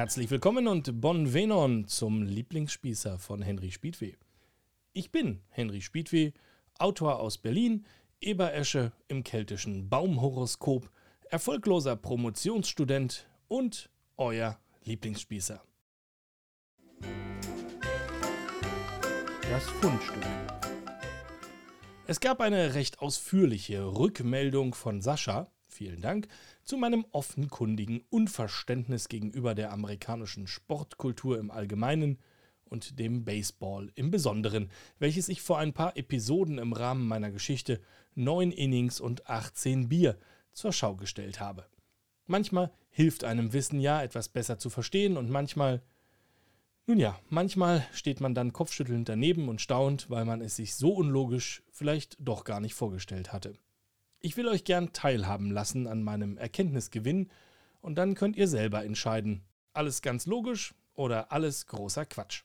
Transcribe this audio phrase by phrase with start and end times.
[0.00, 4.14] Herzlich willkommen und Bon Venon zum Lieblingsspießer von Henry Spiedweh.
[4.94, 6.32] Ich bin Henry Spiedweh,
[6.78, 7.84] Autor aus Berlin,
[8.18, 10.90] Eberesche im keltischen Baumhoroskop,
[11.28, 15.62] erfolgloser Promotionsstudent und euer Lieblingsspießer.
[19.50, 20.24] Das Fundstück.
[22.06, 26.28] Es gab eine recht ausführliche Rückmeldung von Sascha, vielen Dank,
[26.64, 32.18] zu meinem offenkundigen Unverständnis gegenüber der amerikanischen Sportkultur im Allgemeinen
[32.64, 37.80] und dem Baseball im Besonderen, welches ich vor ein paar Episoden im Rahmen meiner Geschichte
[38.14, 40.18] 9 Innings und 18 Bier
[40.52, 41.66] zur Schau gestellt habe.
[42.26, 45.82] Manchmal hilft einem Wissen ja, etwas besser zu verstehen, und manchmal,
[46.86, 50.92] nun ja, manchmal steht man dann kopfschüttelnd daneben und staunt, weil man es sich so
[50.92, 53.54] unlogisch vielleicht doch gar nicht vorgestellt hatte.
[54.22, 57.30] Ich will euch gern teilhaben lassen an meinem Erkenntnisgewinn
[57.80, 59.42] und dann könnt ihr selber entscheiden.
[59.72, 62.44] Alles ganz logisch oder alles großer Quatsch.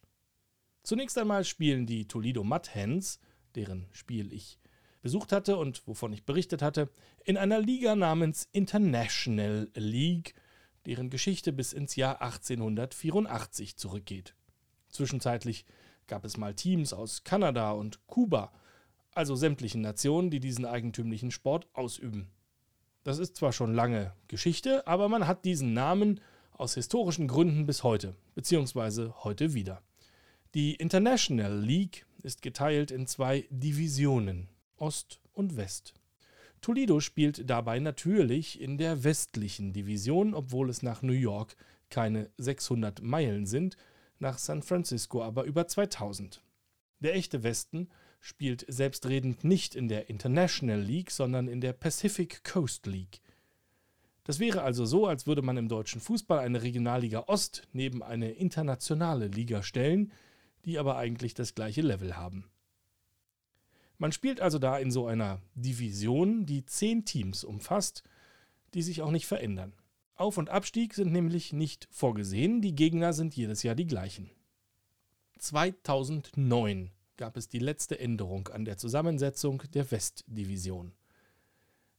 [0.84, 3.20] Zunächst einmal spielen die Toledo Mud Hens,
[3.56, 4.58] deren Spiel ich
[5.02, 6.90] besucht hatte und wovon ich berichtet hatte,
[7.26, 10.34] in einer Liga namens International League,
[10.86, 14.34] deren Geschichte bis ins Jahr 1884 zurückgeht.
[14.88, 15.66] Zwischenzeitlich
[16.08, 18.53] gab es mal Teams aus Kanada und Kuba
[19.16, 22.27] also sämtlichen Nationen, die diesen eigentümlichen Sport ausüben.
[23.03, 26.19] Das ist zwar schon lange Geschichte, aber man hat diesen Namen
[26.52, 29.81] aus historischen Gründen bis heute, beziehungsweise heute wieder.
[30.53, 35.94] Die International League ist geteilt in zwei Divisionen, Ost und West.
[36.61, 41.55] Toledo spielt dabei natürlich in der westlichen Division, obwohl es nach New York
[41.89, 43.77] keine 600 Meilen sind,
[44.17, 46.41] nach San Francisco aber über 2000.
[47.01, 47.90] Der echte Westen
[48.25, 53.22] spielt selbstredend nicht in der International League, sondern in der Pacific Coast League.
[54.24, 58.31] Das wäre also so, als würde man im deutschen Fußball eine Regionalliga Ost neben eine
[58.31, 60.12] internationale Liga stellen,
[60.66, 62.46] die aber eigentlich das gleiche Level haben.
[64.00, 68.02] Man spielt also da in so einer Division, die zehn Teams umfasst,
[68.74, 69.74] die sich auch nicht verändern.
[70.16, 74.31] Auf- und Abstieg sind nämlich nicht vorgesehen, die Gegner sind jedes Jahr die gleichen.
[75.38, 80.94] 2009 gab es die letzte Änderung an der Zusammensetzung der Westdivision.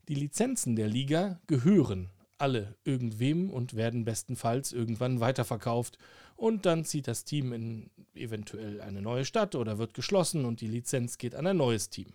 [0.09, 5.99] Die Lizenzen der Liga gehören alle irgendwem und werden bestenfalls irgendwann weiterverkauft
[6.37, 10.69] und dann zieht das Team in eventuell eine neue Stadt oder wird geschlossen und die
[10.69, 12.13] Lizenz geht an ein neues Team.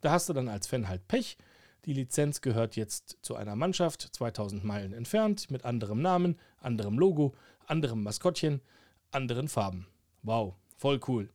[0.00, 1.38] Da hast du dann als Fan halt Pech.
[1.84, 7.34] Die Lizenz gehört jetzt zu einer Mannschaft 2000 Meilen entfernt mit anderem Namen, anderem Logo,
[7.66, 8.60] anderem Maskottchen,
[9.10, 9.86] anderen Farben.
[10.22, 11.30] Wow, voll cool.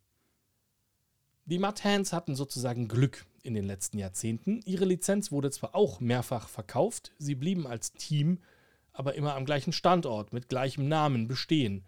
[1.50, 4.60] Die Mud Hands hatten sozusagen Glück in den letzten Jahrzehnten.
[4.66, 8.40] Ihre Lizenz wurde zwar auch mehrfach verkauft, sie blieben als Team
[8.92, 11.86] aber immer am gleichen Standort mit gleichem Namen bestehen.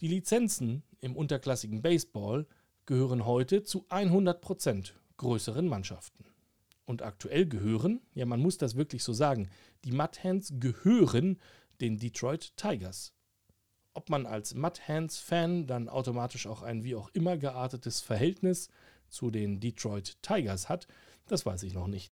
[0.00, 2.48] Die Lizenzen im unterklassigen Baseball
[2.84, 6.24] gehören heute zu 100% größeren Mannschaften.
[6.84, 9.48] Und aktuell gehören, ja man muss das wirklich so sagen,
[9.84, 11.38] die Mud Hands gehören
[11.80, 13.12] den Detroit Tigers.
[13.92, 18.68] Ob man als Mud Hands Fan dann automatisch auch ein wie auch immer geartetes Verhältnis
[19.08, 20.86] zu den Detroit Tigers hat,
[21.26, 22.12] das weiß ich noch nicht.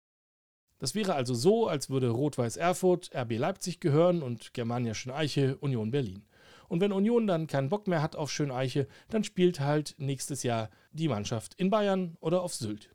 [0.79, 5.91] Das wäre also so, als würde Rot-Weiß Erfurt RB Leipzig gehören und Germania Schöneiche Union
[5.91, 6.25] Berlin.
[6.67, 10.69] Und wenn Union dann keinen Bock mehr hat auf Schöneiche, dann spielt halt nächstes Jahr
[10.91, 12.89] die Mannschaft in Bayern oder auf Sylt.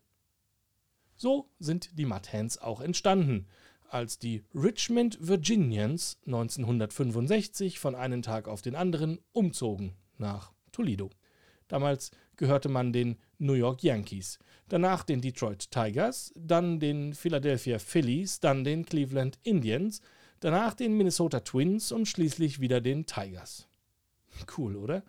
[1.15, 3.47] So sind die Mud Hands auch entstanden
[3.93, 11.09] als die Richmond Virginians 1965 von einem Tag auf den anderen umzogen nach Toledo.
[11.67, 18.39] Damals gehörte man den New York Yankees, danach den Detroit Tigers, dann den Philadelphia Phillies,
[18.39, 20.01] dann den Cleveland Indians,
[20.39, 23.67] danach den Minnesota Twins und schließlich wieder den Tigers.
[24.57, 25.03] Cool, oder?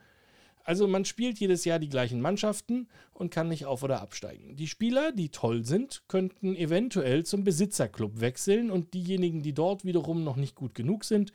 [0.70, 4.54] Also man spielt jedes Jahr die gleichen Mannschaften und kann nicht auf oder absteigen.
[4.54, 10.22] Die Spieler, die toll sind, könnten eventuell zum Besitzerclub wechseln und diejenigen, die dort wiederum
[10.22, 11.32] noch nicht gut genug sind,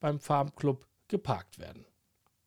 [0.00, 1.84] beim Farmclub geparkt werden.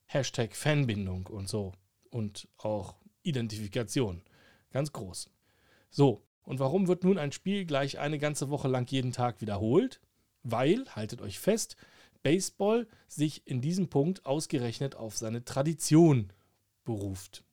[0.08, 1.74] Hashtag Fanbindung und so.
[2.10, 4.24] Und auch Identifikation.
[4.72, 5.30] Ganz groß.
[5.92, 10.02] So, und warum wird nun ein Spiel gleich eine ganze Woche lang jeden Tag wiederholt?
[10.42, 11.76] Weil, haltet euch fest,
[12.24, 16.32] Baseball sich in diesem Punkt ausgerechnet auf seine Tradition
[16.84, 17.44] beruft.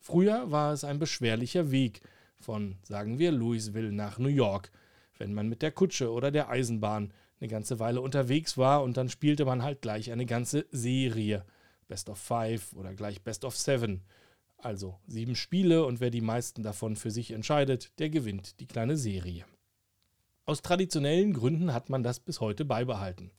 [0.00, 2.00] Früher war es ein beschwerlicher Weg
[2.40, 4.70] von, sagen wir, Louisville nach New York,
[5.18, 9.08] wenn man mit der Kutsche oder der Eisenbahn eine ganze Weile unterwegs war und dann
[9.08, 11.44] spielte man halt gleich eine ganze Serie.
[11.88, 14.02] Best of Five oder gleich Best of Seven.
[14.58, 18.96] Also sieben Spiele und wer die meisten davon für sich entscheidet, der gewinnt die kleine
[18.96, 19.44] Serie.
[20.44, 23.30] Aus traditionellen Gründen hat man das bis heute beibehalten.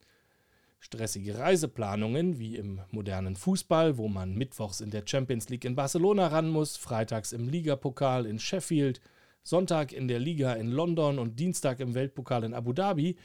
[0.80, 6.28] Stressige Reiseplanungen, wie im modernen Fußball, wo man mittwochs in der Champions League in Barcelona
[6.28, 9.02] ran muss, freitags im Ligapokal in Sheffield,
[9.44, 13.18] Sonntag in der Liga in London und Dienstag im Weltpokal in Abu Dhabi,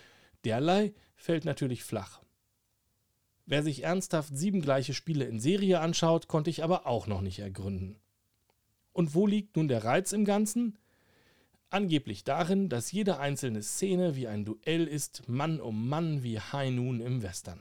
[0.44, 2.20] derlei fällt natürlich flach.
[3.46, 7.38] Wer sich ernsthaft sieben gleiche Spiele in Serie anschaut, konnte ich aber auch noch nicht
[7.38, 8.00] ergründen.
[8.92, 10.78] Und wo liegt nun der Reiz im Ganzen?
[11.70, 16.72] Angeblich darin, dass jede einzelne Szene wie ein Duell ist, Mann um Mann wie High
[16.72, 17.60] Noon im Western.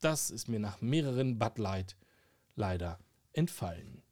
[0.00, 1.96] Das ist mir nach mehreren Bud Light
[2.56, 2.98] leider
[3.32, 4.02] entfallen.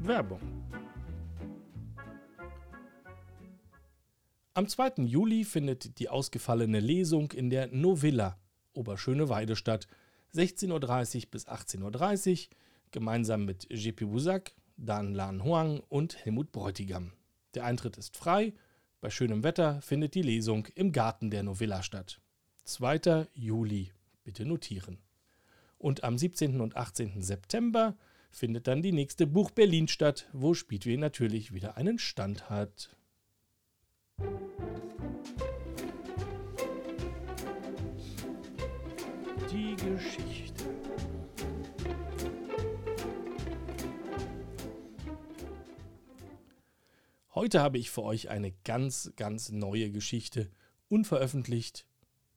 [0.00, 0.40] Werbung
[4.54, 5.04] Am 2.
[5.04, 8.36] Juli findet die ausgefallene Lesung in der Novilla
[8.72, 9.86] Oberschöneweide statt.
[10.34, 12.56] 16.30 Uhr bis 18.30 Uhr,
[12.92, 17.12] gemeinsam mit JP Busak, Dan Lan Huang und Helmut Bräutigam.
[17.54, 18.52] Der Eintritt ist frei.
[19.00, 22.20] Bei schönem Wetter findet die Lesung im Garten der Novilla statt.
[22.64, 23.26] 2.
[23.34, 23.92] Juli,
[24.24, 24.98] bitte notieren.
[25.78, 26.60] Und am 17.
[26.60, 27.22] und 18.
[27.22, 27.96] September
[28.30, 32.90] findet dann die nächste Buch Berlin statt, wo Speedway natürlich wieder einen Stand hat.
[39.50, 40.49] Die Geschichte.
[47.40, 50.50] Heute habe ich für euch eine ganz, ganz neue Geschichte,
[50.88, 51.86] unveröffentlicht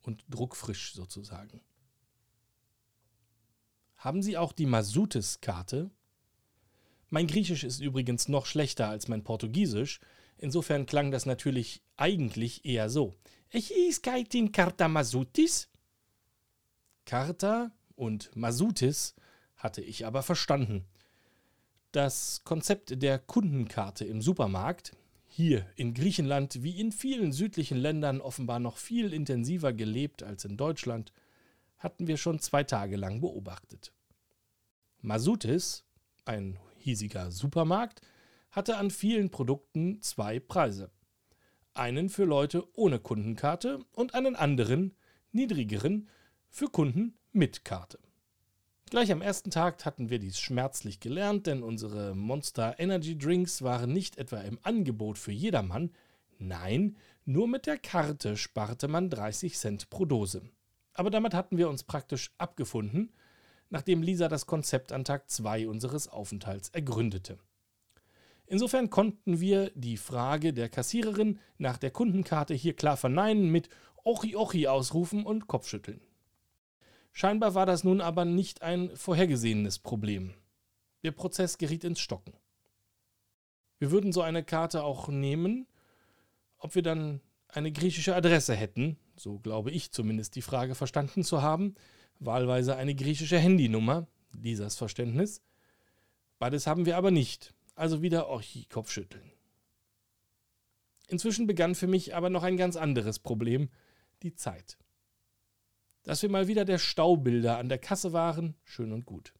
[0.02, 1.60] und druckfrisch sozusagen.
[3.98, 5.92] Haben Sie auch die Masutes-Karte?
[7.10, 10.00] Mein Griechisch ist übrigens noch schlechter als mein Portugiesisch,
[10.38, 13.14] Insofern klang das natürlich eigentlich eher so.
[13.50, 15.70] Ich is kaitin Karta Masutis?
[17.06, 19.16] Karta und Masutis
[19.58, 20.86] hatte ich aber verstanden.
[21.94, 24.94] Das Konzept der Kundenkarte im Supermarkt,
[25.28, 30.58] hier in Griechenland wie in vielen südlichen Ländern offenbar noch viel intensiver gelebt als in
[30.58, 31.14] Deutschland,
[31.78, 33.94] hatten wir schon zwei Tage lang beobachtet.
[35.02, 35.86] Masutis,
[36.26, 38.02] ein hiesiger Supermarkt,
[38.50, 40.90] hatte an vielen Produkten zwei Preise.
[41.76, 44.96] Einen für Leute ohne Kundenkarte und einen anderen,
[45.32, 46.10] niedrigeren,
[46.50, 48.00] für Kunden mit Karte.
[48.94, 53.92] Gleich am ersten Tag hatten wir dies schmerzlich gelernt, denn unsere Monster Energy Drinks waren
[53.92, 55.90] nicht etwa im Angebot für jedermann,
[56.38, 56.96] nein,
[57.26, 60.44] nur mit der Karte sparte man 30 Cent pro Dose.
[60.94, 63.12] Aber damit hatten wir uns praktisch abgefunden,
[63.72, 67.40] nachdem Lisa das Konzept an Tag 2 unseres Aufenthalts ergründete.
[68.46, 73.70] Insofern konnten wir die Frage der Kassiererin nach der Kundenkarte hier klar verneinen mit
[74.04, 76.00] Ochi Ochi ausrufen und Kopfschütteln.
[77.14, 80.34] Scheinbar war das nun aber nicht ein vorhergesehenes Problem.
[81.04, 82.34] Der Prozess geriet ins Stocken.
[83.80, 85.68] Wir würden so eine Karte auch nehmen,
[86.58, 91.42] ob wir dann eine griechische Adresse hätten, so glaube ich zumindest die Frage verstanden zu
[91.42, 91.76] haben,
[92.20, 95.42] wahlweise eine griechische Handynummer, Lisas Verständnis.
[96.40, 99.32] Beides haben wir aber nicht also wieder Orchi Kopfschütteln.
[101.08, 103.70] Inzwischen begann für mich aber noch ein ganz anderes Problem,
[104.22, 104.78] die Zeit.
[106.04, 109.34] Dass wir mal wieder der Staubilder an der Kasse waren, schön und gut.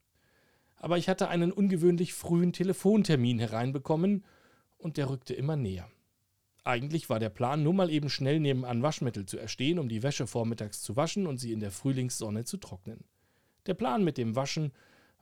[0.78, 4.26] Aber ich hatte einen ungewöhnlich frühen Telefontermin hereinbekommen
[4.78, 5.90] und der rückte immer näher.
[6.66, 10.28] Eigentlich war der Plan, nur mal eben schnell nebenan Waschmittel zu erstehen, um die Wäsche
[10.28, 13.04] vormittags zu waschen und sie in der Frühlingssonne zu trocknen.
[13.66, 14.72] Der Plan mit dem Waschen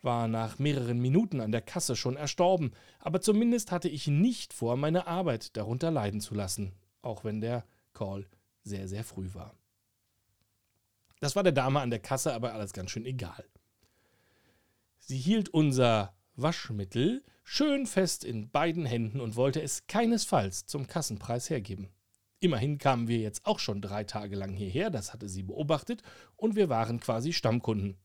[0.03, 4.77] war nach mehreren Minuten an der Kasse schon erstorben, aber zumindest hatte ich nicht vor,
[4.77, 8.27] meine Arbeit darunter leiden zu lassen, auch wenn der Call
[8.63, 9.55] sehr, sehr früh war.
[11.21, 13.45] Das war der Dame an der Kasse aber alles ganz schön egal.
[14.97, 21.49] Sie hielt unser Waschmittel schön fest in beiden Händen und wollte es keinesfalls zum Kassenpreis
[21.49, 21.89] hergeben.
[22.39, 26.01] Immerhin kamen wir jetzt auch schon drei Tage lang hierher, das hatte sie beobachtet,
[26.37, 27.99] und wir waren quasi Stammkunden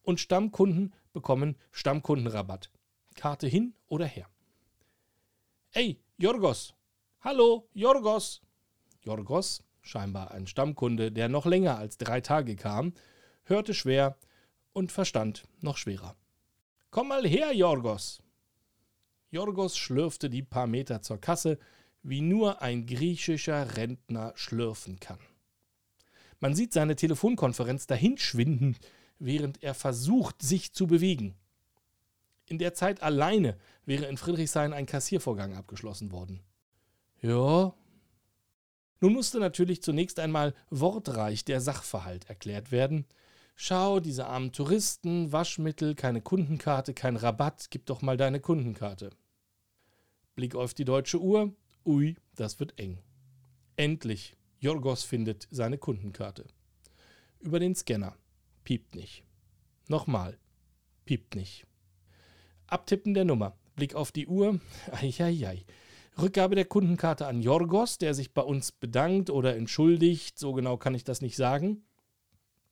[0.00, 2.70] und Stammkunden bekommen Stammkundenrabatt.
[3.16, 4.30] Karte hin oder her.
[5.72, 6.74] Ey, Jorgos!
[7.20, 8.40] Hallo, Jorgos!
[9.02, 12.94] Jorgos, scheinbar ein Stammkunde, der noch länger als drei Tage kam,
[13.44, 14.16] hörte schwer
[14.72, 16.16] und verstand noch schwerer.
[16.90, 18.22] Komm mal her, Jorgos!
[19.30, 21.58] Jorgos schlürfte die paar Meter zur Kasse,
[22.02, 25.18] wie nur ein griechischer Rentner schlürfen kann.
[26.40, 28.76] Man sieht seine Telefonkonferenz dahinschwinden,
[29.18, 31.34] während er versucht, sich zu bewegen.
[32.46, 36.40] In der Zeit alleine wäre in Friedrichshain ein Kassiervorgang abgeschlossen worden.
[37.20, 37.72] Ja.
[39.02, 43.04] Nun musste natürlich zunächst einmal wortreich der Sachverhalt erklärt werden.
[43.56, 49.10] Schau, diese armen Touristen, Waschmittel, keine Kundenkarte, kein Rabatt, gib doch mal deine Kundenkarte.
[50.36, 51.52] Blick auf die deutsche Uhr.
[51.84, 53.00] Ui, das wird eng.
[53.74, 56.44] Endlich Jorgos findet seine Kundenkarte.
[57.40, 58.14] Über den Scanner.
[58.62, 59.24] Piept nicht.
[59.88, 60.38] Nochmal.
[61.06, 61.66] Piept nicht.
[62.68, 63.58] Abtippen der Nummer.
[63.74, 64.60] Blick auf die Uhr.
[64.92, 65.64] Eieiei.
[66.20, 70.38] Rückgabe der Kundenkarte an Jorgos, der sich bei uns bedankt oder entschuldigt.
[70.38, 71.84] So genau kann ich das nicht sagen.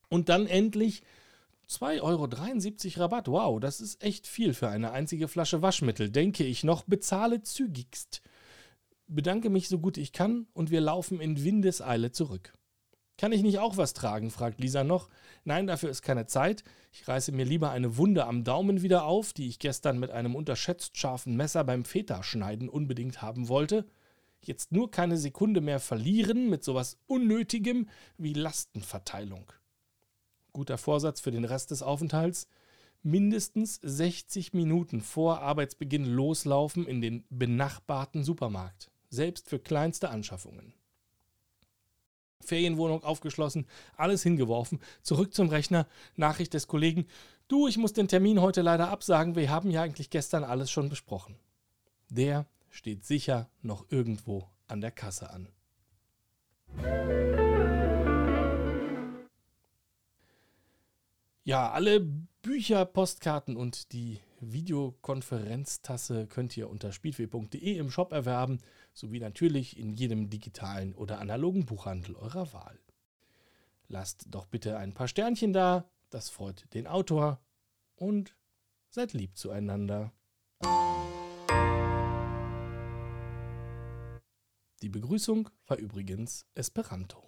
[0.08, 1.02] Und dann endlich
[1.68, 3.28] 2,73 Euro Rabatt.
[3.28, 6.82] Wow, das ist echt viel für eine einzige Flasche Waschmittel, denke ich noch.
[6.82, 8.22] Bezahle zügigst.
[9.06, 12.52] Bedanke mich so gut ich kann und wir laufen in Windeseile zurück.
[13.20, 14.30] Kann ich nicht auch was tragen?
[14.30, 15.10] fragt Lisa noch.
[15.44, 16.64] Nein, dafür ist keine Zeit.
[16.90, 20.34] Ich reiße mir lieber eine Wunde am Daumen wieder auf, die ich gestern mit einem
[20.34, 23.84] unterschätzt scharfen Messer beim Feta-Schneiden unbedingt haben wollte.
[24.40, 29.52] Jetzt nur keine Sekunde mehr verlieren mit sowas Unnötigem wie Lastenverteilung.
[30.54, 32.48] Guter Vorsatz für den Rest des Aufenthalts.
[33.02, 38.90] Mindestens 60 Minuten vor Arbeitsbeginn loslaufen in den benachbarten Supermarkt.
[39.10, 40.72] Selbst für kleinste Anschaffungen.
[42.40, 43.66] Ferienwohnung aufgeschlossen,
[43.96, 47.06] alles hingeworfen, zurück zum Rechner, Nachricht des Kollegen,
[47.48, 50.88] du, ich muss den Termin heute leider absagen, wir haben ja eigentlich gestern alles schon
[50.88, 51.36] besprochen.
[52.08, 55.48] Der steht sicher noch irgendwo an der Kasse an.
[61.44, 62.00] Ja, alle
[62.42, 68.60] Bücher, Postkarten und die Videokonferenztasse könnt ihr unter speedway.de im Shop erwerben,
[68.92, 72.78] sowie natürlich in jedem digitalen oder analogen Buchhandel eurer Wahl.
[73.88, 77.40] Lasst doch bitte ein paar Sternchen da, das freut den Autor
[77.96, 78.36] und
[78.88, 80.12] seid lieb zueinander.
[84.82, 87.22] Die Begrüßung war übrigens Esperanto.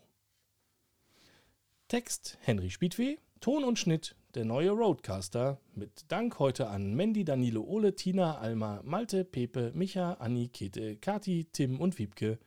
[1.88, 5.58] Text Henry Spiedweh, Ton und Schnitt der neue Roadcaster.
[5.74, 11.46] Mit Dank heute an Mandy, Danilo, Ole, Tina, Alma, Malte, Pepe, Micha, Anni, Kete, Kati,
[11.52, 12.38] Tim und Wiebke.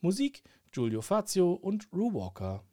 [0.00, 0.42] Musik
[0.72, 2.64] Giulio Fazio und Rue Walker.